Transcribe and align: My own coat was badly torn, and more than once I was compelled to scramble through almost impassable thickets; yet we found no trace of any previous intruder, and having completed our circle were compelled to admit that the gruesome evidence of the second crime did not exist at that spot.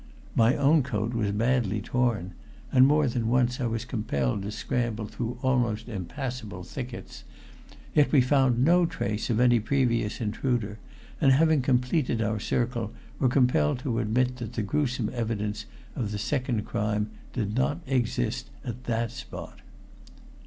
My 0.33 0.55
own 0.55 0.81
coat 0.81 1.13
was 1.13 1.31
badly 1.31 1.79
torn, 1.79 2.33
and 2.71 2.87
more 2.87 3.07
than 3.07 3.27
once 3.29 3.61
I 3.61 3.67
was 3.67 3.85
compelled 3.85 4.41
to 4.41 4.51
scramble 4.51 5.05
through 5.05 5.37
almost 5.43 5.87
impassable 5.87 6.63
thickets; 6.63 7.23
yet 7.93 8.11
we 8.11 8.19
found 8.19 8.65
no 8.65 8.87
trace 8.87 9.29
of 9.29 9.39
any 9.39 9.59
previous 9.59 10.19
intruder, 10.19 10.79
and 11.21 11.31
having 11.33 11.61
completed 11.61 12.19
our 12.19 12.39
circle 12.39 12.91
were 13.19 13.29
compelled 13.29 13.77
to 13.81 13.99
admit 13.99 14.37
that 14.37 14.53
the 14.53 14.63
gruesome 14.63 15.11
evidence 15.13 15.67
of 15.95 16.11
the 16.11 16.17
second 16.17 16.63
crime 16.65 17.11
did 17.33 17.53
not 17.55 17.81
exist 17.85 18.49
at 18.65 18.85
that 18.85 19.11
spot. 19.11 19.59